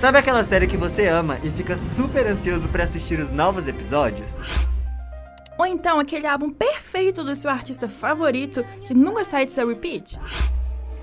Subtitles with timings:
[0.00, 4.38] Sabe aquela série que você ama e fica super ansioso para assistir os novos episódios?
[5.58, 10.18] Ou então aquele álbum perfeito do seu artista favorito que nunca sai de seu repeat?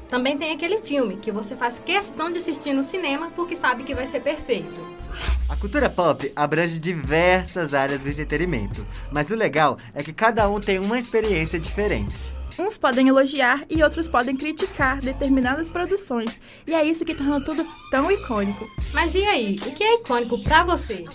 [0.10, 3.94] Também tem aquele filme que você faz questão de assistir no cinema porque sabe que
[3.94, 4.97] vai ser perfeito.
[5.50, 10.60] A cultura pop abrange diversas áreas do entretenimento, mas o legal é que cada um
[10.60, 12.32] tem uma experiência diferente.
[12.60, 17.66] Uns podem elogiar e outros podem criticar determinadas produções, e é isso que torna tudo
[17.92, 18.68] tão icônico.
[18.94, 21.06] Mas e aí, o que é icônico pra você?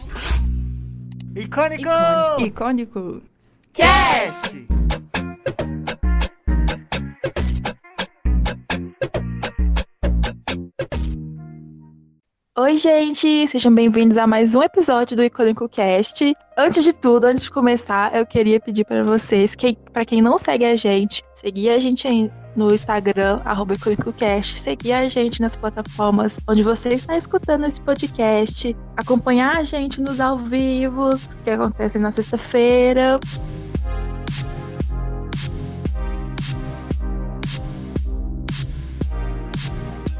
[1.34, 1.90] Icônico!
[2.38, 3.22] Icônico.
[3.72, 4.81] Cast!
[12.62, 13.48] Oi, gente!
[13.48, 16.32] Sejam bem-vindos a mais um episódio do Icônico Cast.
[16.56, 20.38] Antes de tudo, antes de começar, eu queria pedir para vocês, que, para quem não
[20.38, 22.06] segue a gente, seguir a gente
[22.54, 28.76] no Instagram, arroba IcônicoCast, seguir a gente nas plataformas onde você está escutando esse podcast,
[28.96, 33.18] acompanhar a gente nos ao vivos, que acontecem na sexta-feira.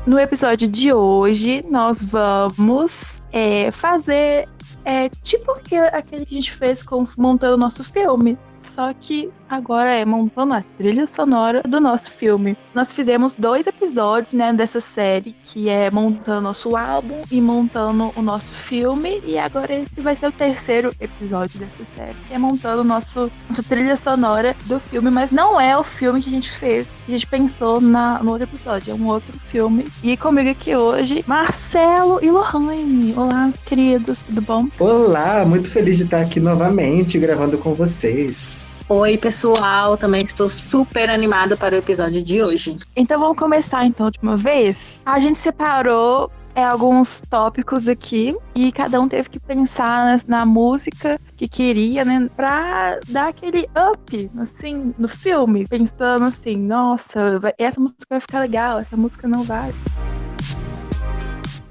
[0.05, 4.49] No episódio de hoje, nós vamos é, fazer
[4.85, 8.37] é, tipo aquele que a gente fez com, montando o nosso filme.
[8.61, 12.57] Só que agora é montando a trilha sonora do nosso filme.
[12.75, 18.23] Nós fizemos dois episódios, né, dessa série, que é montando nosso álbum e montando o
[18.23, 19.23] nosso filme.
[19.27, 23.63] E agora esse vai ser o terceiro episódio dessa série, que é montando nosso, nossa
[23.63, 25.11] trilha sonora do filme.
[25.11, 28.31] Mas não é o filme que a gente fez, que a gente pensou na, no
[28.31, 28.93] outro episódio.
[28.93, 29.87] É um outro filme.
[30.03, 33.13] E comigo aqui hoje, Marcelo e Lohane.
[33.17, 34.69] Olá, queridos, tudo bom?
[34.79, 38.62] Olá, muito feliz de estar aqui novamente gravando com vocês.
[38.95, 42.77] Oi, pessoal, também estou super animada para o episódio de hoje.
[42.95, 45.01] Então vamos começar então de uma vez.
[45.07, 50.45] A gente separou é, alguns tópicos aqui e cada um teve que pensar na, na,
[50.45, 57.81] música que queria, né, pra dar aquele up, assim, no filme, pensando assim, nossa, essa
[57.81, 59.73] música vai ficar legal, essa música não vai.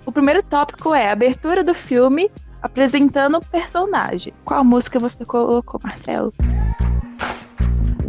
[0.08, 2.32] O primeiro tópico é a abertura do filme
[2.64, 4.34] apresentando o personagem.
[4.44, 6.34] Qual música você colocou, Marcelo?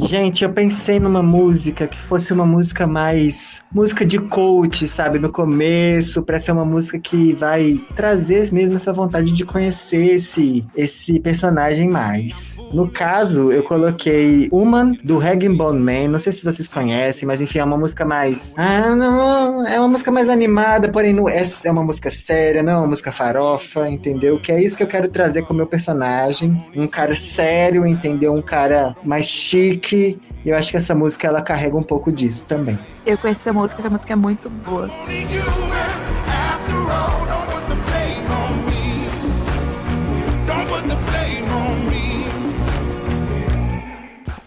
[0.07, 3.63] Gente, eu pensei numa música que fosse uma música mais.
[3.71, 5.19] música de coach, sabe?
[5.19, 10.67] No começo, pra ser uma música que vai trazer mesmo essa vontade de conhecer esse,
[10.77, 12.57] esse personagem mais.
[12.73, 16.09] No caso, eu coloquei Human do Rag Bone Man.
[16.09, 18.53] Não sei se vocês conhecem, mas enfim, é uma música mais.
[18.57, 19.67] Ah, não.
[19.67, 22.89] É uma música mais animada, porém não é, é uma música séria, não é uma
[22.89, 24.39] música farofa, entendeu?
[24.41, 26.65] Que é isso que eu quero trazer com o meu personagem.
[26.75, 28.35] Um cara sério, entendeu?
[28.35, 32.45] Um cara mais chique que eu acho que essa música ela carrega um pouco disso
[32.49, 32.79] também.
[33.05, 34.89] Eu conheço essa música, essa música é muito boa.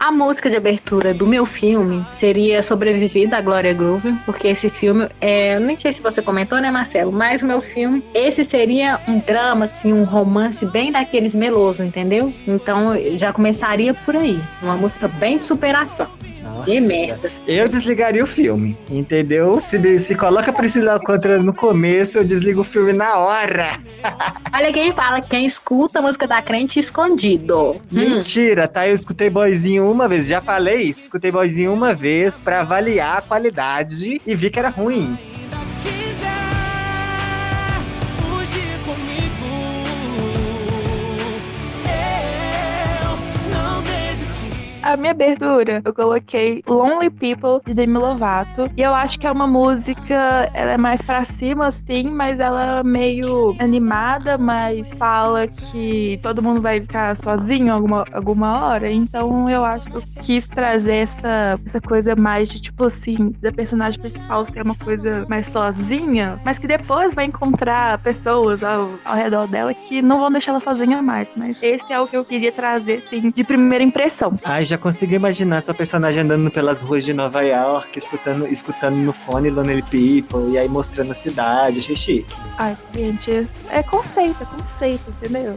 [0.06, 5.10] A música de abertura do meu filme seria Sobreviver da Glória Groove, porque esse filme
[5.20, 9.18] é, nem sei se você comentou, né, Marcelo, mas o meu filme, esse seria um
[9.18, 12.32] drama assim, um romance bem daqueles meloso, entendeu?
[12.48, 16.08] Então já começaria por aí, uma música bem de superação.
[16.56, 17.32] Nossa, que merda.
[17.48, 19.60] Eu desligaria o filme, entendeu?
[19.62, 23.80] Se, se coloca a Priscila Alcântara no começo, eu desligo o filme na hora.
[24.54, 27.74] Olha quem fala, quem escuta a música da crente escondido.
[27.74, 27.80] Hum.
[27.92, 28.88] Mentira, tá?
[28.88, 30.90] Eu escutei boizinho uma vez, já falei.
[30.90, 35.18] Escutei boizinho uma vez para avaliar a qualidade e vi que era ruim.
[44.86, 48.70] A minha abertura, eu coloquei Lonely People de Demi Lovato.
[48.78, 52.80] E eu acho que é uma música, ela é mais pra cima, assim, mas ela
[52.80, 58.92] é meio animada, mas fala que todo mundo vai ficar sozinho alguma, alguma hora.
[58.92, 63.52] Então eu acho que eu quis trazer essa, essa coisa mais de, tipo assim, da
[63.52, 69.16] personagem principal ser uma coisa mais sozinha, mas que depois vai encontrar pessoas ao, ao
[69.16, 71.28] redor dela que não vão deixar ela sozinha mais.
[71.36, 74.38] Mas esse é o que eu queria trazer, assim, de primeira impressão.
[74.44, 78.96] Ai, já já consigo imaginar sua personagem andando pelas ruas de Nova York, escutando, escutando
[78.98, 82.36] no fone Lonely People, e aí mostrando a cidade, achei chique.
[82.58, 85.56] Ai, gente, é conceito, é conceito, entendeu?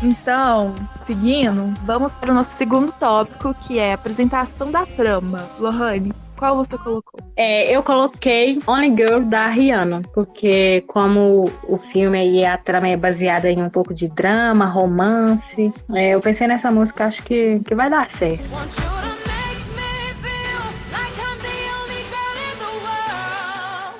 [0.00, 5.48] Então, seguindo, vamos para o nosso segundo tópico, que é a apresentação da trama.
[5.58, 7.20] Lohane, qual você colocou?
[7.36, 12.96] É, eu coloquei Only Girl da Rihanna, porque como o filme aí, a trama é
[12.96, 17.74] baseada em um pouco de drama, romance, é, eu pensei nessa música, acho que, que
[17.74, 18.44] vai dar certo.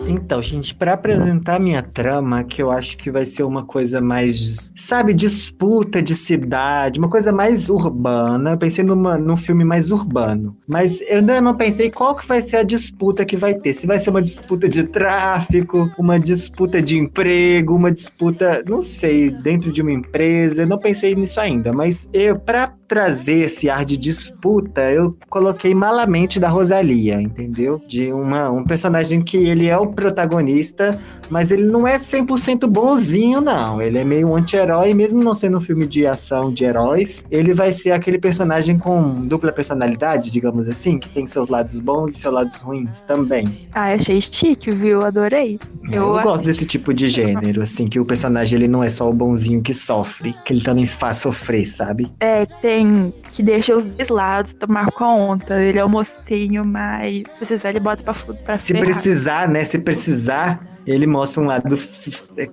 [0.08, 4.70] Então, gente, pra apresentar minha trama, que eu acho que vai ser uma coisa mais,
[4.74, 8.52] sabe, disputa de cidade, uma coisa mais urbana.
[8.52, 10.56] Eu pensei numa, num filme mais urbano.
[10.66, 13.74] Mas eu ainda não pensei qual que vai ser a disputa que vai ter.
[13.74, 19.30] Se vai ser uma disputa de tráfico, uma disputa de emprego, uma disputa, não sei,
[19.30, 20.62] dentro de uma empresa.
[20.62, 25.74] Eu não pensei nisso ainda, mas eu, pra trazer esse ar de disputa, eu coloquei
[25.74, 27.80] malamente da Rosalia, entendeu?
[27.86, 33.40] De uma, um personagem que ele é o protagonista, mas ele não é 100% bonzinho,
[33.40, 33.82] não.
[33.82, 37.72] Ele é meio anti-herói, mesmo não sendo um filme de ação de heróis, ele vai
[37.72, 42.32] ser aquele personagem com dupla personalidade, digamos assim, que tem seus lados bons e seus
[42.32, 43.68] lados ruins também.
[43.74, 45.02] Ah, achei chique, viu?
[45.02, 45.58] Adorei.
[45.90, 49.08] Eu, Eu gosto desse tipo de gênero, assim, que o personagem ele não é só
[49.08, 52.10] o bonzinho que sofre, que ele também faz sofrer, sabe?
[52.20, 55.60] É, tem que deixa os dois lados tomar conta.
[55.60, 58.14] Ele é o mocinho, mas se precisar, ele bota pra,
[58.44, 58.84] pra Se ferrar.
[58.86, 59.64] precisar, né?
[59.64, 61.78] Se precisar, ele mostra um lado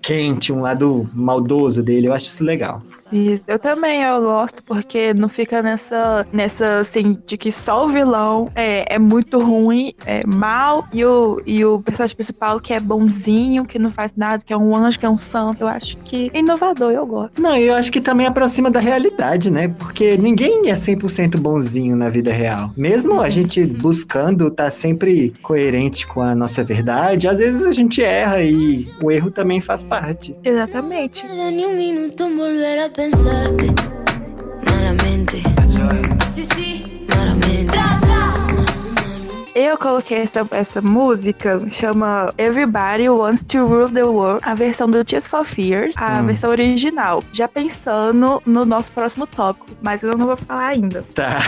[0.02, 2.08] quente, um lado maldoso dele.
[2.08, 2.82] Eu acho isso legal.
[3.12, 3.44] Isso.
[3.48, 8.52] Eu também, eu gosto, porque não fica nessa, nessa assim, de que só o vilão
[8.56, 13.66] é, é muito ruim, é mal, e o, e o personagem principal que é bonzinho,
[13.66, 15.62] que não faz nada, que é um anjo, que é um santo.
[15.62, 17.42] Eu acho que é inovador, eu gosto.
[17.42, 19.68] Não, eu acho que também aproxima da realidade, né?
[19.68, 22.72] Porque ninguém é 100% bonzinho na vida real.
[22.76, 28.02] Mesmo a gente buscando estar sempre coerente com a nossa verdade, às vezes a gente
[28.04, 30.36] erra e o erro também faz parte.
[30.44, 31.26] Exatamente.
[31.26, 33.74] minuto volver a pensarte.
[34.66, 35.44] Malamente.
[36.34, 36.75] Sí, sí.
[39.58, 45.02] Eu coloquei essa, essa música, chama Everybody Wants to Rule the World, a versão do
[45.06, 46.26] Tears for Fears, a Hum.
[46.26, 47.24] versão original.
[47.32, 51.06] Já pensando no nosso próximo tópico, mas eu não vou falar ainda.
[51.16, 51.40] Tá.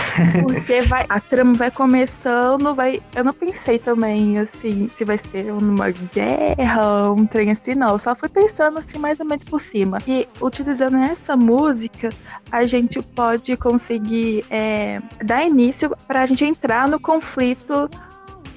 [0.47, 3.01] Porque vai, a trama vai começando, vai.
[3.13, 7.89] Eu não pensei também, assim, se vai ser uma guerra, um trem assim, não.
[7.89, 9.97] Eu só fui pensando assim, mais ou menos por cima.
[10.07, 12.07] E utilizando essa música,
[12.49, 17.89] a gente pode conseguir é, dar início pra gente entrar no conflito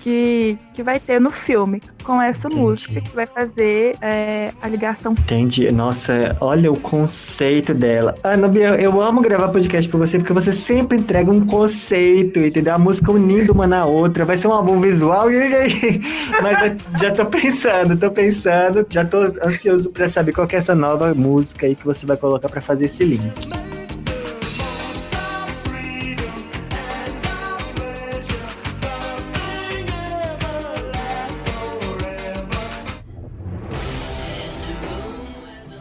[0.01, 2.63] que, que vai ter no filme com essa Entendi.
[2.63, 5.13] música que vai fazer é, a ligação.
[5.13, 5.71] Entendi.
[5.71, 8.15] Nossa, olha o conceito dela.
[8.25, 12.75] Ana Bia, eu amo gravar podcast com você porque você sempre entrega um conceito, entendeu?
[12.75, 14.25] A música unindo uma na outra.
[14.25, 15.27] Vai ser um álbum visual.
[16.43, 18.87] Mas eu já tô pensando, tô pensando.
[18.89, 22.49] Já tô ansioso pra saber qual é essa nova música aí que você vai colocar
[22.49, 23.51] pra fazer esse link.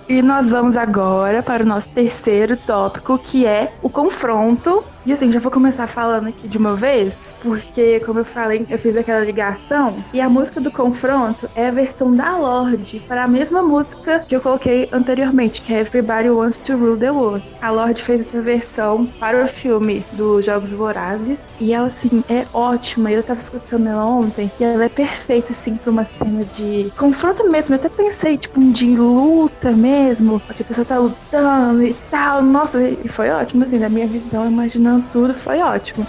[0.09, 4.83] E nós vamos agora para o nosso terceiro tópico, que é o confronto.
[5.09, 8.77] E assim, já vou começar falando aqui de uma vez, porque, como eu falei, eu
[8.77, 9.95] fiz aquela ligação.
[10.13, 14.35] E a música do confronto é a versão da Lorde para a mesma música que
[14.35, 17.44] eu coloquei anteriormente, que é Everybody Wants to Rule the World.
[17.59, 21.41] A Lorde fez essa versão para o filme dos Jogos Vorazes.
[21.59, 23.11] E ela, assim, é ótima.
[23.11, 27.50] Eu tava escutando ela ontem e ela é perfeita, assim, para uma cena de confronto
[27.50, 27.73] mesmo.
[27.73, 30.39] Eu até pensei, tipo, de luta mesmo.
[30.53, 32.44] Tipo, a pessoa tá lutando e tal.
[32.44, 36.06] Nossa, e foi ótimo, assim, da minha visão, imaginando tudo, foi ótimo.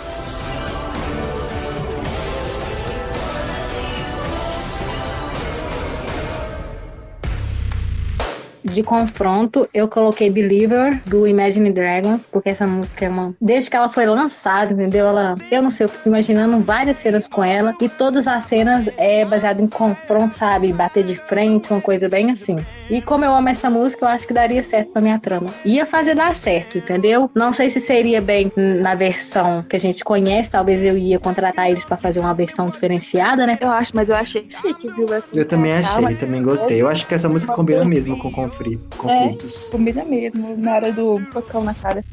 [8.62, 13.34] De confronto, eu coloquei Believer do Imagine Dragons, porque essa música é uma.
[13.40, 15.06] Desde que ela foi lançada, entendeu?
[15.06, 18.88] Ela, eu não sei, eu fico imaginando várias cenas com ela e todas as cenas
[18.96, 20.72] é baseada em confronto, sabe?
[20.72, 22.58] Bater de frente, uma coisa bem assim.
[22.90, 25.46] E como eu amo essa música, eu acho que daria certo pra minha trama.
[25.64, 27.30] Ia fazer dar certo, entendeu?
[27.34, 31.70] Não sei se seria bem na versão que a gente conhece, talvez eu ia contratar
[31.70, 33.56] eles pra fazer uma versão diferenciada, né?
[33.60, 35.06] Eu acho, mas eu achei chique, viu?
[35.14, 36.82] Assim, Eu também achei, uma- também gostei.
[36.82, 39.68] Eu acho que essa música combina mesmo com confri- conflitos.
[39.70, 42.04] Combina mesmo, na hora do socão na cara.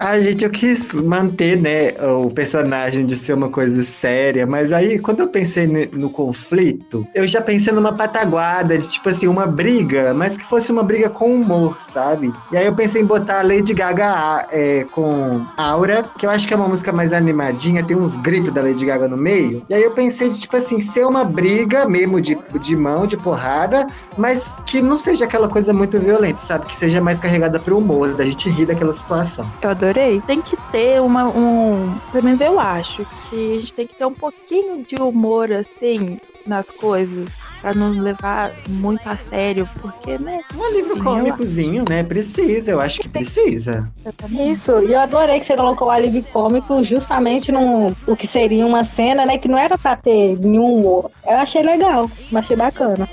[0.00, 4.96] Ah, gente, eu quis manter, né, o personagem de ser uma coisa séria, mas aí
[4.96, 10.14] quando eu pensei no conflito, eu já pensei numa pataguada, de tipo assim, uma briga,
[10.14, 12.32] mas que fosse uma briga com humor, sabe?
[12.52, 16.46] E aí eu pensei em botar a Lady Gaga é, com Aura, que eu acho
[16.46, 19.64] que é uma música mais animadinha, tem uns gritos da Lady Gaga no meio.
[19.68, 23.16] E aí eu pensei de, tipo assim, ser uma briga mesmo de, de mão, de
[23.16, 26.66] porrada, mas que não seja aquela coisa muito violenta, sabe?
[26.66, 29.44] Que seja mais carregada pro humor, da gente rir daquela situação.
[29.60, 30.20] Eu adorei.
[30.20, 31.94] Tem que ter uma, um.
[32.12, 36.18] Pelo menos eu acho que a gente tem que ter um pouquinho de humor, assim,
[36.46, 37.28] nas coisas.
[37.60, 40.38] Pra não levar muito a sério, porque, né?
[40.56, 42.04] Um alívio cômicozinho, né?
[42.04, 43.90] Precisa, eu acho que precisa.
[44.30, 48.64] Isso, e eu adorei que você colocou o alívio cômico justamente no o que seria
[48.64, 49.38] uma cena, né?
[49.38, 51.10] Que não era pra ter nenhum humor.
[51.26, 53.08] Eu achei legal, achei bacana.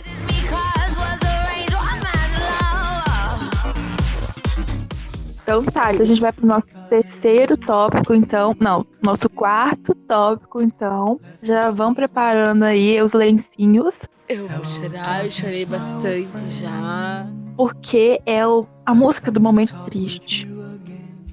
[5.46, 8.56] Então tá, então a gente vai pro nosso terceiro tópico, então.
[8.60, 11.20] Não, nosso quarto tópico, então.
[11.44, 14.08] Já vão preparando aí os lencinhos.
[14.28, 17.28] Eu vou chorar, eu chorei bastante já.
[17.56, 20.52] Porque é o, a música do momento triste.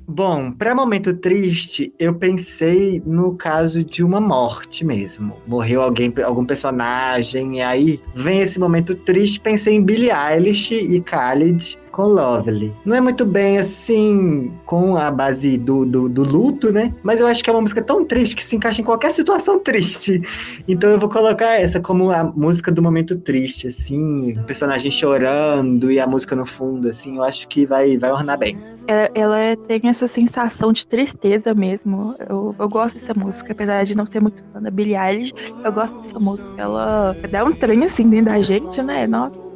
[0.06, 5.38] Bom, para momento triste, eu pensei no caso de uma morte mesmo.
[5.46, 9.40] Morreu alguém, algum personagem, e aí vem esse momento triste.
[9.40, 12.74] Pensei em Billie Eilish e Khalid com Lovely.
[12.84, 16.92] Não é muito bem assim com a base do, do, do, luto, né?
[17.02, 19.58] Mas eu acho que é uma música tão triste que se encaixa em qualquer situação
[19.62, 20.20] triste.
[20.66, 25.92] Então eu vou colocar essa como a música do momento triste, assim, o personagem chorando
[25.92, 28.58] e a música no fundo, assim, eu acho que vai, vai ornar bem.
[28.86, 32.16] Ela, ela tem essa sensação de tristeza mesmo.
[32.28, 35.32] Eu, eu gosto dessa música, apesar de não ser muito fã da Billie Eilish,
[35.62, 36.60] eu gosto dessa música.
[36.60, 39.06] Ela dá um trem assim dentro da gente, né?
[39.06, 39.52] Nossa.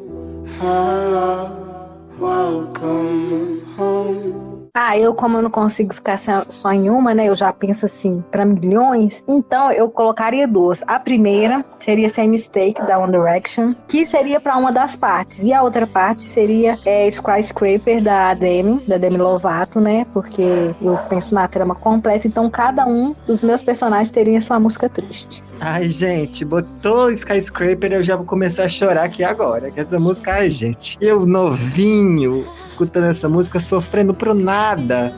[2.18, 4.55] Welcome home.
[4.78, 6.18] Ah, eu como eu não consigo ficar
[6.50, 7.30] só em uma, né?
[7.30, 9.24] Eu já penso assim para milhões.
[9.26, 10.82] Então eu colocaria duas.
[10.86, 15.50] A primeira seria Sem Mistake da One Direction, que seria para uma das partes, e
[15.50, 20.04] a outra parte seria é, Skyscraper da Demi, da Demi Lovato, né?
[20.12, 20.42] Porque
[20.82, 22.28] eu penso na trama completa.
[22.28, 25.40] Então cada um dos meus personagens teria sua música triste.
[25.58, 29.70] Ai, gente, botou Skyscraper, eu já vou começar a chorar aqui agora.
[29.70, 34.65] Que essa música, ai, gente, eu novinho escutando essa música, sofrendo pro nada.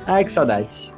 [0.07, 0.95] Ai, que saudade.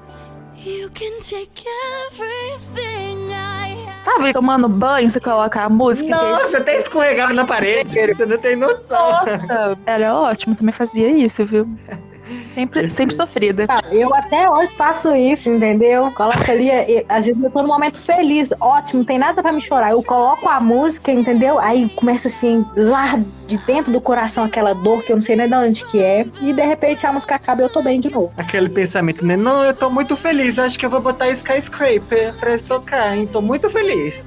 [4.02, 6.10] Sabe, tomando banho, você coloca a música.
[6.10, 9.12] Nossa, até escorregava na parede, você não tem noção.
[9.12, 11.64] Nossa, era ótimo, também fazia isso, viu?
[12.54, 13.66] Sempre, sempre sofrida.
[13.68, 16.10] Ah, eu até hoje faço isso, entendeu?
[16.12, 16.70] Coloco ali,
[17.08, 19.92] às vezes eu tô num momento feliz, ótimo, não tem nada para me chorar.
[19.92, 21.58] Eu coloco a música, entendeu?
[21.58, 25.48] Aí começa assim, lá de dentro do coração aquela dor que eu não sei nem
[25.48, 26.26] de onde que é.
[26.40, 28.32] E de repente a música acaba e eu tô bem de novo.
[28.36, 29.36] Aquele pensamento, né?
[29.36, 33.28] Não, eu tô muito feliz, acho que eu vou botar Skyscraper pra tocar, hein?
[33.30, 34.24] Tô muito feliz.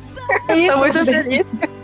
[0.50, 1.46] Isso, tô muito feliz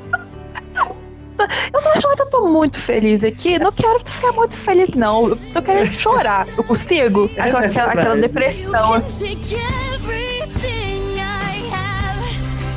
[1.74, 3.60] eu tô achando que eu tô muito feliz aqui.
[3.60, 5.30] Não quero ficar muito feliz, não.
[5.30, 6.48] Eu tô querendo chorar.
[6.58, 7.30] Eu consigo?
[7.38, 9.04] Aquela, aquela, aquela depressão.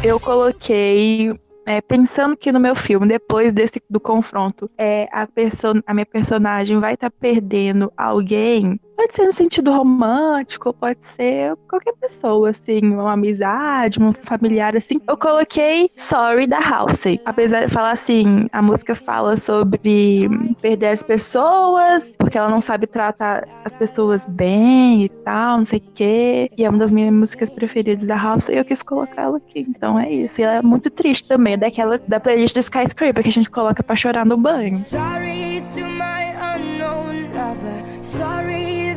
[0.02, 1.32] Eu coloquei
[1.66, 6.06] é, pensando que no meu filme, depois desse do confronto, é, a, person a minha
[6.06, 12.50] personagem vai estar tá perdendo alguém Pode ser no sentido romântico, pode ser qualquer pessoa,
[12.50, 15.00] assim, uma amizade, um familiar, assim.
[15.08, 17.20] Eu coloquei Sorry da Halsey.
[17.24, 20.28] Apesar de falar assim, a música fala sobre
[20.60, 25.80] perder as pessoas, porque ela não sabe tratar as pessoas bem e tal, não sei
[25.80, 26.48] o quê.
[26.56, 29.66] E é uma das minhas músicas preferidas da Halsey e eu quis colocar ela aqui.
[29.68, 30.40] Então é isso.
[30.40, 33.82] E ela é muito triste também, daquela da playlist do Skyscraper que a gente coloca
[33.82, 34.76] pra chorar no banho.
[34.76, 37.82] Sorry to my unknown lover.
[38.00, 38.91] Sorry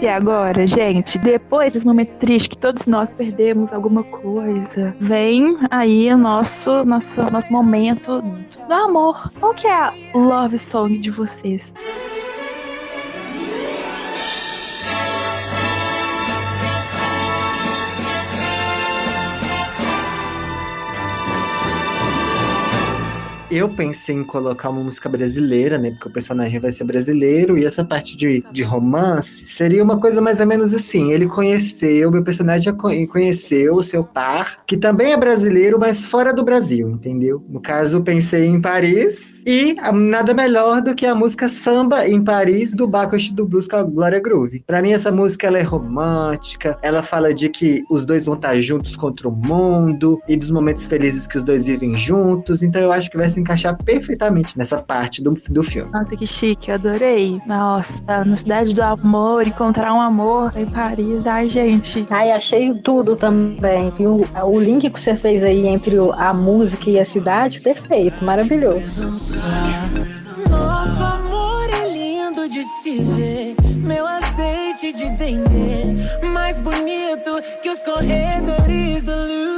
[0.00, 6.12] e agora, gente, depois desse momento triste que todos nós perdemos alguma coisa, vem aí
[6.12, 9.30] o nosso, nosso, nosso momento do amor.
[9.40, 11.72] Qual que é a love song de vocês?
[23.56, 25.90] Eu pensei em colocar uma música brasileira, né?
[25.90, 30.20] Porque o personagem vai ser brasileiro, e essa parte de, de romance seria uma coisa
[30.20, 31.12] mais ou menos assim.
[31.12, 32.74] Ele conheceu, meu personagem
[33.08, 37.44] conheceu o seu par, que também é brasileiro, mas fora do Brasil, entendeu?
[37.48, 42.72] No caso, pensei em Paris E nada melhor do que a música Samba em Paris
[42.72, 44.64] do Bacchus do Blues com a Glória Groove.
[44.66, 48.56] Pra mim essa música ela é romântica, ela fala de que os dois vão estar
[48.60, 52.92] juntos contra o mundo e dos momentos felizes que os dois vivem juntos, então eu
[52.92, 55.90] acho que vai se encaixar perfeitamente nessa parte do, do filme.
[55.92, 57.40] Nossa, que chique, eu adorei.
[57.46, 61.26] Nossa, na cidade do amor, encontrar um amor em Paris.
[61.26, 62.06] Ai, gente.
[62.08, 64.24] Ai, achei tudo também, viu?
[64.44, 69.33] O link que você fez aí entre a música e a cidade, perfeito, maravilhoso.
[70.48, 73.56] Nosso amor é lindo de se ver.
[73.84, 76.26] Meu azeite de dendê.
[76.32, 79.53] Mais bonito que os corredores do Louvre.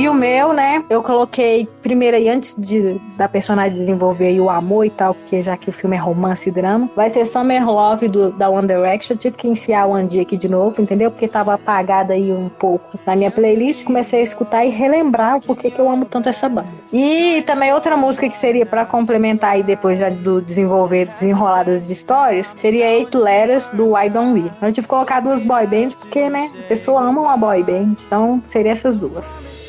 [0.00, 0.82] E o meu, né?
[0.88, 5.58] Eu coloquei primeiro aí, antes de, da personagem desenvolver o amor e tal, porque já
[5.58, 9.12] que o filme é romance e drama, vai ser Summer Love do, da One Direction.
[9.14, 11.10] Eu tive que enfiar o Andy aqui de novo, entendeu?
[11.10, 13.84] Porque tava apagada aí um pouco na minha playlist.
[13.84, 16.68] Comecei a escutar e relembrar o porquê que eu amo tanto essa banda.
[16.90, 21.92] E também outra música que seria pra complementar aí depois já do desenvolver desenroladas de
[21.92, 24.50] histórias seria Eight Letters do I Don't We.
[24.62, 26.50] Eu tive que colocar duas boy bands porque, né?
[26.58, 27.96] A pessoa ama uma boy band.
[28.06, 29.59] Então seria essas duas.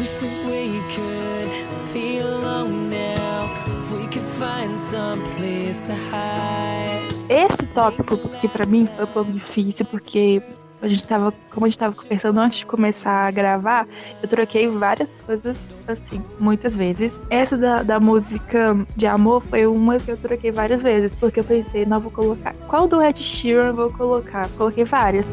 [0.00, 3.50] Wish that we could be alone now.
[3.92, 7.06] We could find some place to hide.
[7.28, 10.42] Esse tópico, que pra mim foi um pouco difícil, porque
[10.80, 13.86] a gente tava, como a gente tava conversando antes de começar a gravar,
[14.22, 17.20] eu troquei várias coisas, assim, muitas vezes.
[17.28, 21.44] Essa da, da música de amor foi uma que eu troquei várias vezes, porque eu
[21.44, 22.54] pensei, não, vou colocar.
[22.68, 24.48] Qual do Ed Sheeran eu vou colocar?
[24.56, 25.26] Coloquei várias.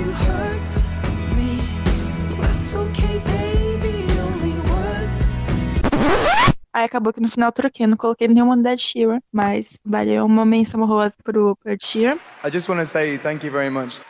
[0.00, 0.27] And
[6.78, 10.24] Aí acabou que no final eu troquei, não coloquei nenhuma do Ed Sheeran, mas valeu
[10.24, 12.18] uma menção honrosa pro, Ed Sheeran.
[12.44, 14.00] I just want to say thank you very much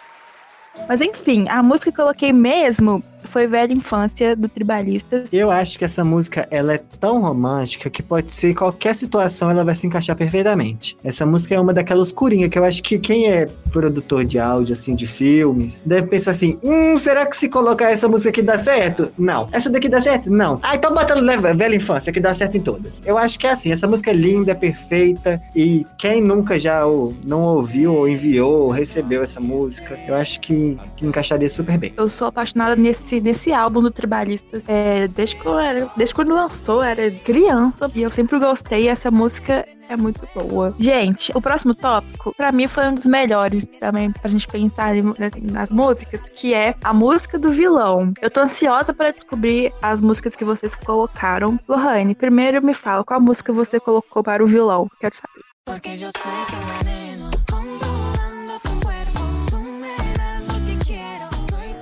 [0.88, 5.28] Mas enfim, a música que eu coloquei mesmo foi Velha Infância, do Tribalistas.
[5.32, 9.50] Eu acho que essa música ela é tão romântica que pode ser em qualquer situação
[9.50, 10.96] ela vai se encaixar perfeitamente.
[11.04, 14.72] Essa música é uma daquelas curinhas que eu acho que quem é produtor de áudio
[14.72, 18.56] assim de filmes deve pensar assim: "Hum, será que se colocar essa música aqui dá
[18.56, 19.46] certo?" Não.
[19.52, 20.30] Essa daqui dá certo?
[20.30, 20.58] Não.
[20.62, 21.14] Ah, então bota
[21.54, 22.98] Velha Infância que dá certo em todas.
[23.04, 26.86] Eu acho que é assim, essa música é linda, é perfeita e quem nunca já
[26.86, 31.78] o- não ouviu ou enviou ou recebeu essa música, eu acho que, que encaixaria super
[31.78, 31.92] bem.
[31.96, 34.62] Eu sou apaixonada nesse, nesse álbum do Tribalistas.
[34.66, 37.90] É, desde, que eu era, desde quando lançou, eu era criança.
[37.94, 38.88] E eu sempre gostei.
[38.88, 40.74] Essa música é muito boa.
[40.78, 45.02] Gente, o próximo tópico, pra mim, foi um dos melhores também pra gente pensar em-
[45.18, 48.12] nas, nas músicas, que é a música do vilão.
[48.20, 51.58] Eu tô ansiosa pra descobrir as músicas que vocês colocaram.
[51.68, 54.88] Lohane, primeiro me fala, qual música você colocou para o vilão?
[55.00, 55.44] Quero saber.
[55.64, 57.07] Porque tu veneno,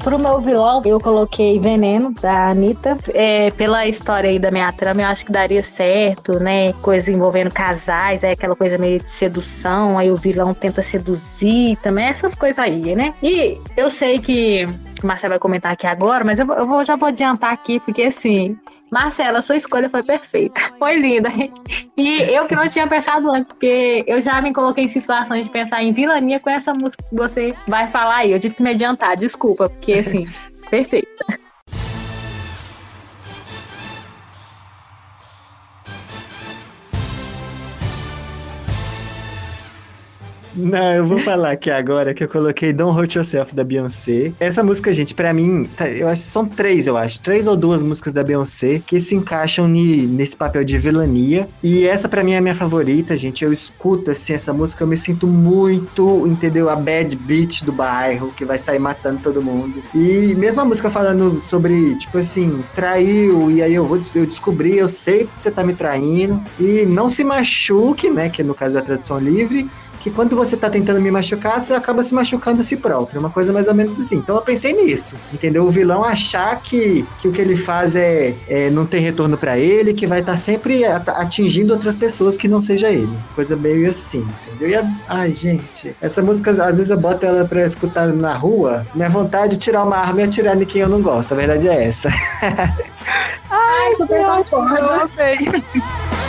[0.06, 2.96] Pro meu vilão, eu coloquei Veneno, da Anitta.
[3.12, 6.72] É, pela história aí da minha trama, eu acho que daria certo, né?
[6.74, 12.04] Coisa envolvendo casais, é aquela coisa meio de sedução, aí o vilão tenta seduzir também,
[12.06, 13.14] essas coisas aí, né?
[13.20, 14.64] E eu sei que
[15.02, 18.02] o Marcelo vai comentar aqui agora, mas eu, eu vou- já vou adiantar aqui, porque
[18.04, 18.56] assim.
[18.90, 20.60] Marcela, sua escolha foi perfeita.
[20.78, 21.28] Foi linda.
[21.96, 25.50] E eu que não tinha pensado antes, porque eu já me coloquei em situações de
[25.50, 28.32] pensar em vilania com essa música que você vai falar aí.
[28.32, 30.26] Eu tive que me adiantar, desculpa, porque assim,
[30.70, 31.08] perfeito.
[40.56, 44.32] Não, eu vou falar aqui agora que eu coloquei Don't Hurt Yourself da Beyoncé.
[44.40, 47.20] Essa música, gente, pra mim, tá, eu acho são três, eu acho.
[47.20, 51.46] Três ou duas músicas da Beyoncé que se encaixam ni- nesse papel de vilania.
[51.62, 53.44] E essa pra mim é a minha favorita, gente.
[53.44, 56.70] Eu escuto assim essa música, eu me sinto muito, entendeu?
[56.70, 59.82] A bad bitch do bairro que vai sair matando todo mundo.
[59.94, 64.78] E mesmo a música falando sobre, tipo assim, traiu, e aí eu vou eu descobri,
[64.78, 66.40] eu sei que você tá me traindo.
[66.58, 68.30] E não se machuque, né?
[68.30, 69.68] Que no caso da tradução livre
[70.06, 73.18] que quando você tá tentando me machucar, você acaba se machucando a si próprio.
[73.18, 74.14] Uma coisa mais ou menos assim.
[74.18, 75.16] Então eu pensei nisso.
[75.34, 75.64] Entendeu?
[75.66, 79.58] O vilão achar que, que o que ele faz é, é não ter retorno pra
[79.58, 83.12] ele, que vai estar sempre at- atingindo outras pessoas que não seja ele.
[83.34, 84.68] Coisa meio assim, entendeu?
[84.68, 88.86] E a- ai, gente, essa música, às vezes eu boto ela pra escutar na rua.
[88.94, 91.32] Minha vontade de tirar uma arma e atirar em quem eu não gosto.
[91.32, 92.08] A verdade é essa.
[93.50, 94.26] Ai, super Eu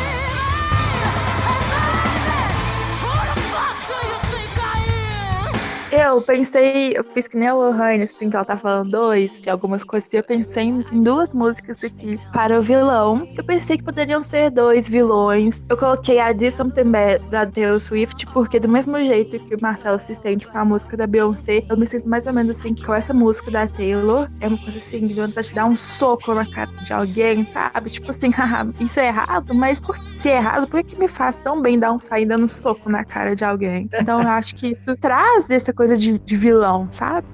[5.97, 9.49] Eu pensei, eu fiz que nem a Lohane, assim, que ela tá falando dois, de
[9.49, 13.27] algumas coisas, e eu pensei em, duas músicas aqui para o vilão.
[13.35, 15.65] Eu pensei que poderiam ser dois vilões.
[15.67, 19.57] Eu coloquei a This Something Bad da Taylor Swift, porque do mesmo jeito que o
[19.59, 22.75] Marcelo se sente com a música da Beyoncé, eu me sinto mais ou menos assim
[22.75, 24.27] com essa música da Taylor.
[24.39, 27.89] É uma coisa assim, de vontade de dar um soco na cara de alguém, sabe?
[27.89, 28.29] Tipo assim,
[28.79, 31.79] isso é errado, mas por, se é errado, por que, que me faz tão bem
[31.79, 33.89] dar um sair dando um soco na cara de alguém?
[33.99, 37.27] Então eu acho que isso traz essa coisa de, de vilão, sabe?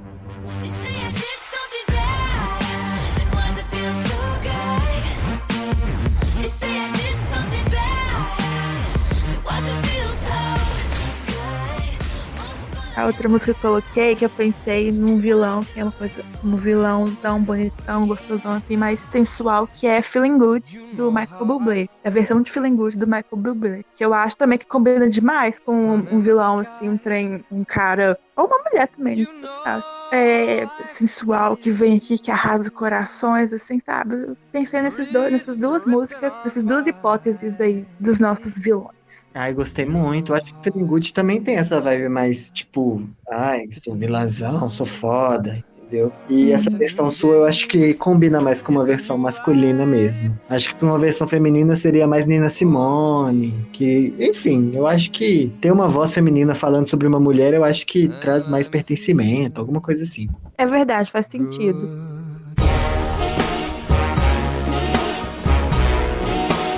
[12.95, 16.23] A outra música que eu coloquei, que eu pensei num vilão, que é uma coisa,
[16.43, 21.87] um vilão tão bonitão, gostosão, assim, mais sensual, que é Feeling Good, do Michael Bublé.
[22.03, 23.83] É a versão de Feeling Good do Michael Bublé.
[23.95, 27.63] Que eu acho também que combina demais com um, um vilão, assim, um trem, um
[27.63, 29.85] cara, ou uma mulher também, nesse caso.
[30.15, 34.37] É, sensual, que vem aqui, que arrasa corações, assim, sabe?
[34.51, 39.27] Pensei nesses dois, nessas duas músicas, nessas duas hipóteses aí dos nossos vilões.
[39.33, 40.35] Ai, gostei muito.
[40.35, 46.11] Acho que Good também tem essa vibe mais, tipo, ai, sou vilãzão, sou foda, entendeu?
[46.27, 50.37] E essa versão sua eu acho que combina mais com uma versão masculina mesmo.
[50.49, 55.51] Acho que pra uma versão feminina seria mais Nina Simone, que, enfim, eu acho que
[55.61, 59.79] ter uma voz feminina falando sobre uma mulher, eu acho que traz mais pertencimento, alguma
[59.79, 60.27] coisa assim.
[60.57, 62.23] É verdade, faz sentido.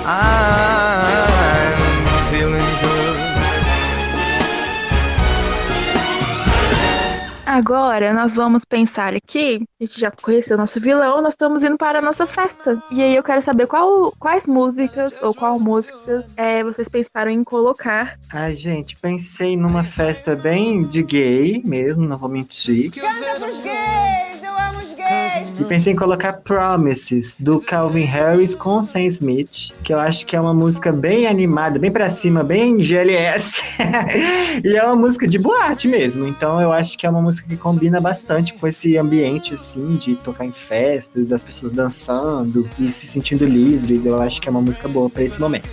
[0.08, 1.15] I'm
[7.56, 11.78] Agora nós vamos pensar aqui, a gente já conheceu o nosso vilão, nós estamos indo
[11.78, 12.78] para a nossa festa.
[12.90, 17.42] E aí eu quero saber qual, quais músicas ou qual música é, vocês pensaram em
[17.42, 18.18] colocar.
[18.30, 22.92] Ai, gente, pensei numa festa bem de gay mesmo, não vou mentir.
[25.58, 30.36] E pensei em colocar Promises, do Calvin Harris com Sam Smith, que eu acho que
[30.36, 33.62] é uma música bem animada, bem pra cima, bem GLS.
[34.62, 37.56] e é uma música de boate mesmo, então eu acho que é uma música que
[37.56, 43.06] combina bastante com esse ambiente, assim, de tocar em festas, das pessoas dançando e se
[43.06, 44.04] sentindo livres.
[44.04, 45.68] Eu acho que é uma música boa pra esse momento.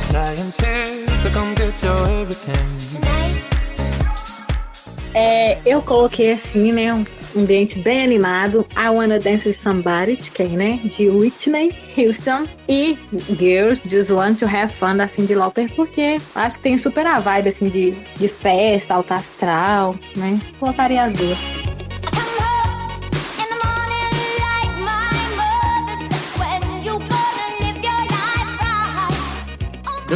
[0.00, 3.17] Science here, so come get your everything.
[5.20, 7.04] É, eu coloquei assim, né, um
[7.36, 8.64] ambiente bem animado.
[8.76, 10.78] I Wanna Dance With Somebody, de quem, né?
[10.84, 12.46] De Whitney Houston.
[12.68, 12.96] E
[13.36, 17.18] Girls Just Want To Have Fun, da Cyndi Lauper, porque acho que tem super a
[17.18, 20.40] vibe, assim, de, de festa, alta astral, né?
[20.60, 21.38] Colocaria as duas.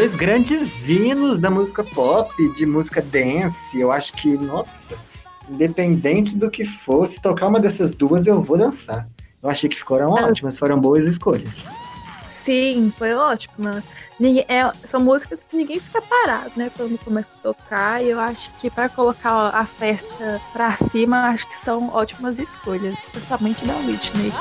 [0.02, 3.78] Dois grandes hinos da música pop, de música dance.
[3.78, 4.96] Eu acho que, nossa,
[5.48, 9.06] independente do que fosse, tocar uma dessas duas eu vou dançar.
[9.40, 11.54] Eu achei que ficaram ótimas, foram boas escolhas.
[12.28, 13.54] Sim, foi ótimo.
[13.58, 13.80] né?
[14.18, 16.68] Ninguém, é- são músicas que ninguém fica parado, né?
[16.76, 18.02] Quando começa a tocar.
[18.02, 22.98] E eu acho que para colocar a festa pra cima, acho que são ótimas escolhas.
[23.12, 24.32] Principalmente da Whitney.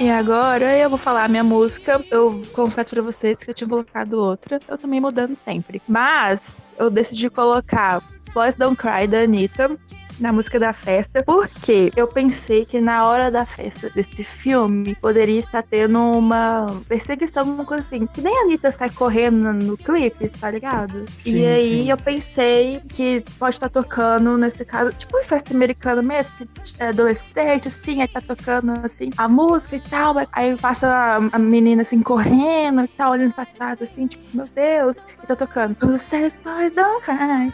[0.00, 2.00] E agora eu vou falar a minha música.
[2.08, 4.60] Eu confesso pra vocês que eu tinha colocado outra.
[4.68, 5.82] Eu também mudando sempre.
[5.88, 6.40] Mas
[6.78, 8.00] eu decidi colocar
[8.32, 9.76] Boys Don't Cry da Anitta
[10.18, 15.38] na música da festa, porque eu pensei que na hora da festa desse filme poderia
[15.38, 18.06] estar tendo uma perseguição, alguma coisa assim.
[18.06, 21.04] Que nem a Anitta sai correndo no, clipe, tá ligado?
[21.18, 21.90] Sim, e aí sim.
[21.90, 26.88] eu pensei que pode estar tocando, nesse caso, tipo uma festa americana mesmo, que é
[26.88, 30.14] adolescente, assim, aí tá tocando assim a música e tal.
[30.32, 34.48] Aí passa a, a menina assim correndo e tal, olhando pra trás, assim, tipo, meu
[34.54, 35.76] Deus, e tá tocando.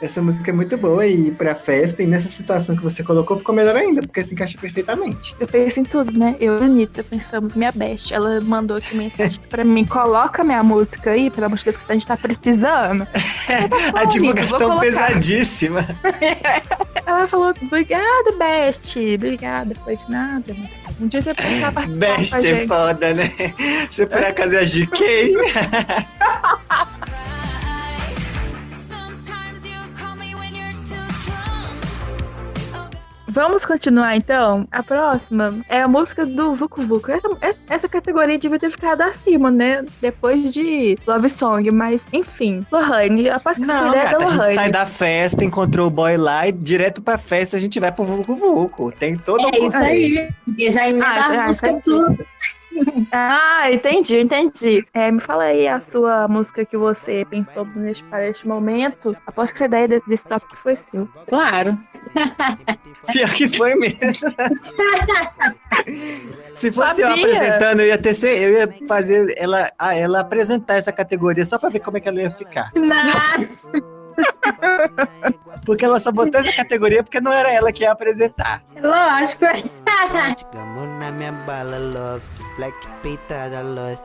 [0.01, 3.39] Essa música é muito boa e ir pra festa, e nessa situação que você colocou
[3.39, 5.35] ficou melhor ainda, porque se encaixa perfeitamente.
[5.39, 6.37] Eu penso em tudo, né?
[6.41, 8.13] Eu e a Anitta pensamos, minha best.
[8.13, 11.85] Ela mandou aqui mensagem pra mim: coloca minha música aí, pelo amor de Deus, que
[11.89, 13.07] a gente tá precisando.
[13.95, 15.87] A divulgação pesadíssima.
[17.07, 18.99] Ela falou: obrigada, best.
[19.15, 20.57] Obrigada, foi de nada.
[21.01, 23.31] Um dia você pode participar Best é foda, né?
[23.91, 25.35] Você por acaso é a GK?
[33.35, 34.65] Vamos continuar então?
[34.71, 37.11] A próxima é a música do Vucu Vucu.
[37.41, 39.85] Essa, essa- categoria devia ter ficado acima, né?
[40.01, 42.65] Depois de Love Song, mas enfim.
[42.71, 44.55] Lohane, aposto que Não, ideia é gata, da a gente Lohane.
[44.55, 48.05] sai da festa, encontrou o boy lá e direto pra festa a gente vai pro
[48.05, 48.93] Vucu Vucu.
[48.93, 50.29] Tem todo É um isso aí.
[50.45, 52.27] Porque já emenda Ah, a música tudo.
[53.13, 54.85] Ah, entendi, entendi.
[54.93, 59.17] É, me fala aí a sua música que você pensou neste, para este momento.
[59.27, 61.09] Aposto que essa ideia de- desse tópico foi seu.
[61.29, 61.79] Claro.
[63.13, 64.03] Pior que foi mesmo.
[66.57, 71.45] Se fosse eu apresentando, eu ia ter eu ia fazer ela, ela apresentar essa categoria
[71.45, 72.71] só pra ver como é que ela ia ficar.
[72.75, 73.94] Não.
[75.65, 78.63] Porque ela só botou essa categoria porque não era ela que ia apresentar.
[78.81, 79.45] Lógico.
[80.59, 82.25] Amor na minha bala, love.
[82.57, 84.01] Black peitada, love.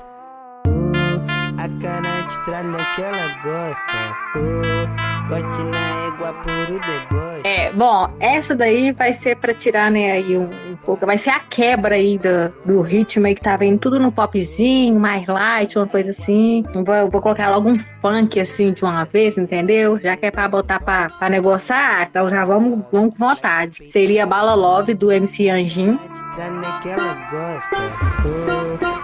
[0.68, 1.20] Uh,
[1.58, 5.09] a cara de tralha que ela gosta.
[5.30, 7.42] Gote na égua puro deboche.
[7.44, 11.30] É, bom, essa daí vai ser pra tirar, né, aí um, um pouco, vai ser
[11.30, 15.78] a quebra aí do, do ritmo aí que tava indo tudo no popzinho, mais light,
[15.78, 16.64] uma coisa assim.
[16.74, 20.00] Eu Vou, vou colocar logo um funk assim de uma vez, entendeu?
[20.00, 23.90] Já que é pra botar pra, pra negociar, então já vamos, vamos com vontade.
[23.92, 26.00] Seria Bala Love do MC Anjinho.
[26.40, 27.76] Ela gosta.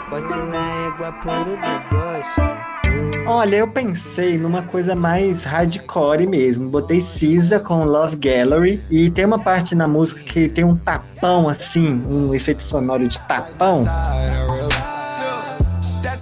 [0.10, 2.85] Gote na égua puro deboche.
[3.28, 6.70] Olha, eu pensei numa coisa mais hardcore mesmo.
[6.70, 11.50] Botei Cisa com Love Gallery e tem uma parte na música que tem um tapão
[11.50, 13.84] assim, um efeito sonoro de tapão.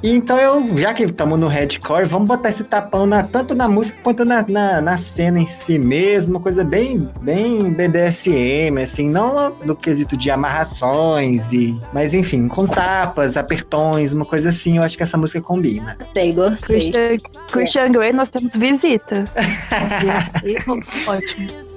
[0.04, 3.98] Então eu, já que estamos no hardcore, vamos botar esse tapão na- tanto na música
[4.04, 9.56] quanto na, na, na cena em si mesmo, uma coisa bem, bem BDSM, assim, não
[9.64, 14.78] no quesito de amarrações e, mas enfim, com tapas, apertões, uma coisa assim.
[14.78, 15.96] Eu acho que essa música combina.
[15.98, 16.80] Gostei, gostei.
[16.80, 17.18] Christian,
[17.52, 19.34] Christian Grey, nós temos visitas.
[21.08, 21.73] Ótimo.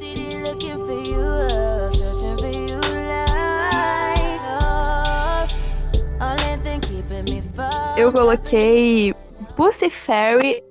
[7.96, 9.14] Eu coloquei
[9.56, 10.62] Pussy Fairy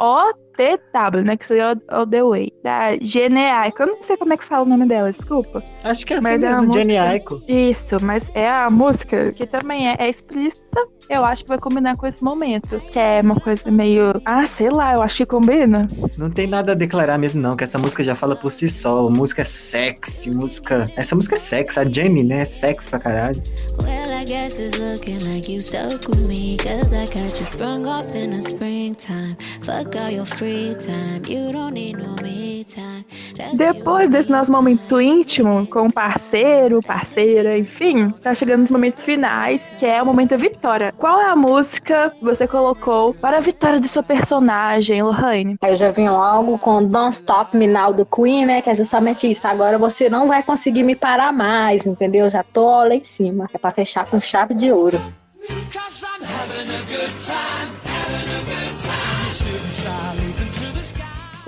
[0.63, 1.37] OTW, né?
[1.37, 2.51] Que seria o, o The Way.
[2.63, 3.83] Da Jenny Aiko.
[3.83, 5.63] Eu não sei como é que fala o nome dela, desculpa.
[5.83, 7.41] Acho que é assim Mas é mesmo, música- Aiko.
[7.47, 10.65] Isso, mas é a música que também é, é explícita.
[11.07, 12.79] Eu acho que vai combinar com esse momento.
[12.91, 14.19] Que é uma coisa meio.
[14.25, 15.87] Ah, sei lá, eu acho que combina.
[16.17, 19.07] Não tem nada a declarar mesmo, não, que essa música já fala por si só.
[19.09, 20.89] Música é sexy, música.
[20.95, 22.41] Essa música é sexy, a Jenny, né?
[22.41, 23.41] É sexy pra caralho.
[23.83, 26.57] Well, I guess it's looking like you stuck with me.
[26.57, 29.37] Cause I got you sprung off in the springtime.
[29.61, 30.44] Fuck all your free
[30.75, 31.21] time.
[31.27, 33.05] You don't need no me time.
[33.37, 39.03] That's Depois desse nosso momento íntimo com o parceiro, parceira, enfim, tá chegando nos momentos
[39.03, 40.93] finais, que é o momento da vitória.
[40.97, 45.57] Qual é a música que você colocou para a vitória de sua personagem, Lohane?
[45.61, 48.61] Aí eu já vim logo com Don't Stop Me Now do Queen, né?
[48.61, 49.47] Que é justamente isso.
[49.47, 52.29] Agora você não vai conseguir me parar mais, entendeu?
[52.29, 53.49] Já tô lá em cima.
[53.53, 54.99] É pra fechar com chave de ouro.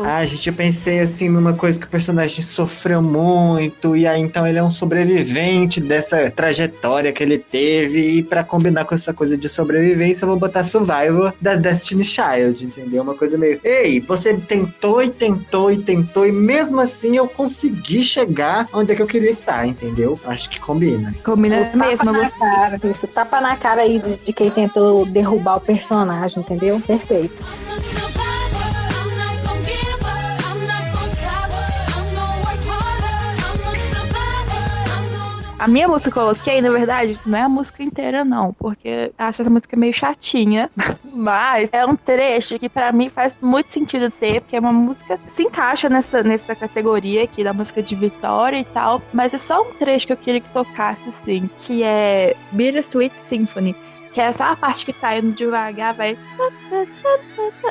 [0.03, 4.45] Ah, gente, eu pensei assim numa coisa que o personagem sofreu muito, e aí então
[4.45, 9.37] ele é um sobrevivente dessa trajetória que ele teve, e pra combinar com essa coisa
[9.37, 13.03] de sobrevivência, eu vou botar Survivor das Destiny Child, entendeu?
[13.03, 13.59] Uma coisa meio.
[13.63, 18.95] Ei, você tentou e tentou e tentou, e mesmo assim eu consegui chegar onde é
[18.95, 20.19] que eu queria estar, entendeu?
[20.25, 21.13] Acho que combina.
[21.23, 23.07] Combina O tapa mesmo, eu cara, isso.
[23.07, 26.79] Tapa na cara aí de, de quem tentou derrubar o personagem, entendeu?
[26.79, 27.35] Perfeito.
[35.59, 39.11] A minha música que eu coloquei, na verdade, não é a música inteira, não, porque
[39.17, 40.69] acho essa música meio chatinha.
[41.11, 45.17] Mas é um trecho que pra mim faz muito sentido ter, porque é uma música
[45.17, 49.01] que se encaixa nessa, nessa categoria aqui da música de vitória e tal.
[49.11, 53.75] Mas é só um trecho que eu queria que tocasse, assim, que é Bittersweet Symphony.
[54.13, 56.15] Que é só a parte que tá indo devagar, vai.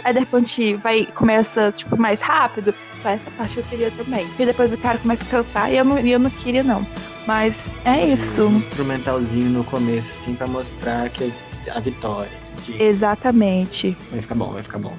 [0.03, 2.75] Aí de repente vai, começa, tipo, mais rápido.
[3.01, 4.27] Só essa parte que eu queria também.
[4.38, 6.85] E depois o cara começa a cantar e eu não, eu não queria, não.
[7.27, 8.47] Mas é isso.
[8.47, 11.33] Um instrumentalzinho no começo, assim, pra mostrar que
[11.71, 12.31] a vitória.
[12.65, 13.97] de- Exatamente.
[14.11, 14.95] Vai ficar bom, vai ficar bom.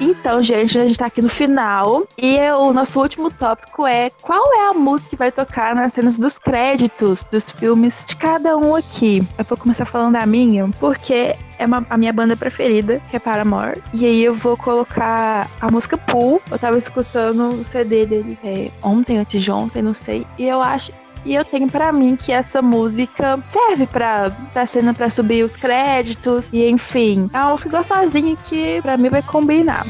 [0.00, 2.06] Então, gente, a gente tá aqui no final.
[2.16, 6.16] E o nosso último tópico é qual é a música que vai tocar nas cenas
[6.16, 9.22] dos créditos dos filmes de cada um aqui.
[9.38, 13.18] Eu vou começar falando da minha, porque é uma- a minha banda preferida, que é
[13.18, 13.82] Paramore.
[13.92, 16.40] E aí eu vou colocar a música Pool.
[16.50, 20.26] Eu tava escutando o CD dele é, ontem, antes de ontem, não sei.
[20.38, 20.90] E eu acho
[21.24, 25.54] E eu tenho pra mim que essa música serve pra, pra cena pra subir os
[25.54, 26.46] créditos.
[26.52, 29.84] E enfim, é uma música gostosinha que pra mim vai combinar.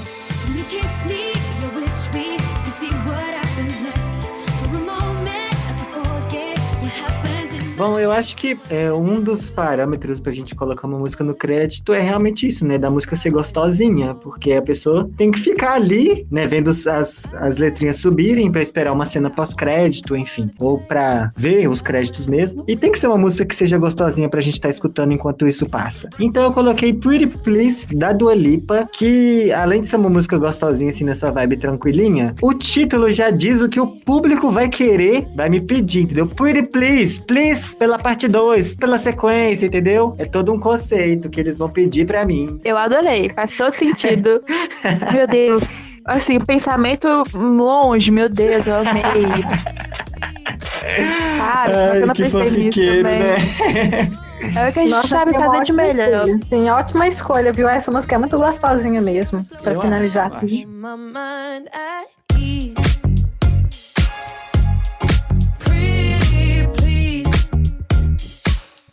[7.80, 11.94] Bom, eu acho que é, um dos parâmetros pra gente colocar uma música no crédito
[11.94, 12.76] é realmente isso, né?
[12.76, 16.46] Da música ser gostosinha, porque a pessoa tem que ficar ali, né?
[16.46, 20.50] Vendo as, as letrinhas subirem pra esperar uma cena pós-crédito, enfim.
[20.58, 22.64] Ou pra ver os créditos mesmo.
[22.68, 25.66] E tem que ser uma música que seja gostosinha pra gente estar escutando enquanto isso
[25.66, 26.10] passa.
[26.20, 30.90] Então eu coloquei Pretty Please, da Dua Lipa, que além de ser uma música gostosinha,
[30.90, 35.48] assim, nessa vibe tranquilinha, o título já diz o que o público vai querer, vai
[35.48, 36.26] me pedir, entendeu?
[36.26, 40.14] Pretty Please, please pela parte 2, pela sequência, entendeu?
[40.18, 42.60] É todo um conceito que eles vão pedir pra mim.
[42.64, 44.42] Eu adorei, faz todo sentido.
[45.12, 45.62] meu Deus.
[46.04, 49.02] Assim, o pensamento longe, meu Deus, eu amei.
[51.38, 53.02] Cara, Ai, eu não pensei nisso também.
[53.02, 53.36] né?
[54.56, 56.08] É o que a gente Nossa, sabe sim, é fazer de melhor.
[56.26, 56.40] escolha.
[56.48, 57.68] Sim, ótima escolha, viu?
[57.68, 59.44] Essa música é muito gostosinha mesmo.
[59.62, 60.66] Pra Eu finalizar acho, assim.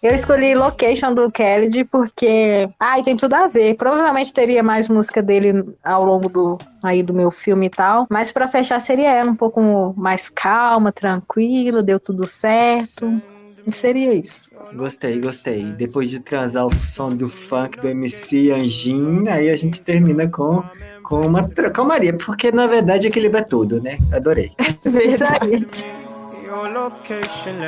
[0.01, 2.69] Eu escolhi Location do Kennedy porque.
[2.79, 3.75] Ai, tem tudo a ver.
[3.75, 8.05] Provavelmente teria mais música dele ao longo do, aí do meu filme e tal.
[8.09, 13.21] Mas pra fechar seria ela um pouco mais calma, tranquila, deu tudo certo.
[13.65, 14.49] E seria isso.
[14.73, 15.63] Gostei, gostei.
[15.63, 20.63] Depois de transar o som do funk do MC Anjinho, aí a gente termina com,
[21.03, 23.97] com uma calmaria, porque na verdade equilibra tudo, né?
[24.11, 24.51] Adorei.
[24.83, 25.85] Verdade.
[26.47, 27.59] Your location,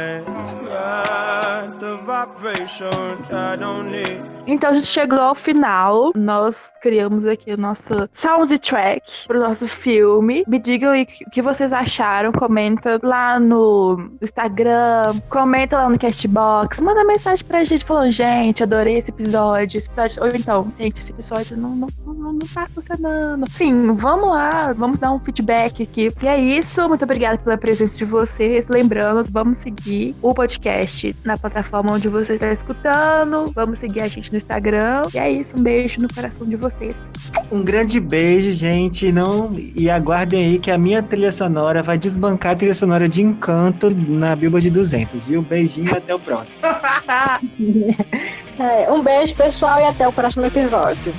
[1.79, 4.39] the vibrations I don't need.
[4.47, 6.11] Então a gente chegou ao final.
[6.15, 10.43] Nós criamos aqui o nosso soundtrack pro nosso filme.
[10.47, 12.31] Me digam aí o que vocês acharam.
[12.31, 18.97] Comenta lá no Instagram, comenta lá no Castbox, manda mensagem pra gente falando, gente, adorei
[18.97, 19.77] esse episódio.
[19.77, 20.23] Esse episódio.
[20.23, 23.45] Ou então, gente, esse episódio não, não, não, não tá funcionando.
[23.45, 26.11] Enfim, vamos lá, vamos dar um feedback aqui.
[26.21, 26.87] E é isso.
[26.87, 28.68] Muito obrigada pela presença de vocês.
[28.69, 33.51] Lembrando, vamos seguir o podcast na plataforma onde você está escutando.
[33.55, 35.01] Vamos seguir a gente no Instagram.
[35.13, 37.11] E é isso, um beijo no coração de vocês.
[37.51, 39.11] Um grande beijo, gente.
[39.11, 43.23] Não e aguardem aí que a minha trilha sonora vai desbancar a trilha sonora de
[43.23, 45.41] Encanto na Billboard 200, viu?
[45.41, 46.59] Beijinho e até o próximo.
[48.59, 51.13] É, um beijo, pessoal, e até o próximo episódio.